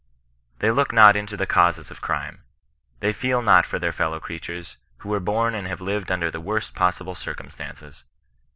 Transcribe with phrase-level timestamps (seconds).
[0.57, 2.41] They look not into the causes of crime.
[3.01, 6.41] They feel not for their fellow creatures, who were bom and have lived under the
[6.41, 8.03] worst possible circumstances.